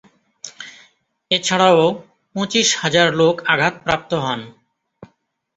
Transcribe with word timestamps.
এছাড়াও 1.31 1.81
পঁচিশ 2.35 2.67
হাজার 2.81 3.07
লোক 3.19 3.35
আঘাতপ্রাপ্ত 3.53 4.11
হন। 4.23 4.41